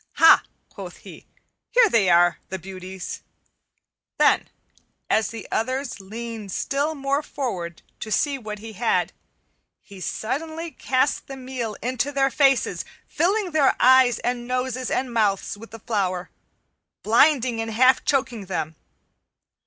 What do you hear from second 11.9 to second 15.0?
their faces, filling their eyes and noses